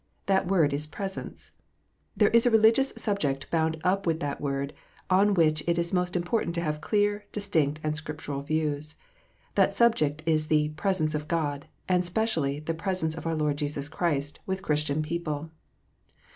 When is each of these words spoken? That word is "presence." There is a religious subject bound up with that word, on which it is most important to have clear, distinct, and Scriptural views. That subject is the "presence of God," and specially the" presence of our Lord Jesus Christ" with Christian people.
That 0.25 0.47
word 0.47 0.73
is 0.73 0.87
"presence." 0.87 1.51
There 2.17 2.29
is 2.31 2.47
a 2.47 2.49
religious 2.49 2.91
subject 2.97 3.47
bound 3.51 3.79
up 3.83 4.07
with 4.07 4.19
that 4.19 4.41
word, 4.41 4.73
on 5.11 5.35
which 5.35 5.63
it 5.67 5.77
is 5.77 5.93
most 5.93 6.15
important 6.15 6.55
to 6.55 6.61
have 6.61 6.81
clear, 6.81 7.25
distinct, 7.31 7.79
and 7.83 7.95
Scriptural 7.95 8.41
views. 8.41 8.95
That 9.53 9.75
subject 9.75 10.23
is 10.25 10.47
the 10.47 10.69
"presence 10.69 11.13
of 11.13 11.27
God," 11.27 11.67
and 11.87 12.03
specially 12.03 12.59
the" 12.59 12.73
presence 12.87 13.13
of 13.15 13.27
our 13.27 13.35
Lord 13.35 13.57
Jesus 13.57 13.87
Christ" 13.87 14.39
with 14.47 14.63
Christian 14.63 15.03
people. 15.03 15.51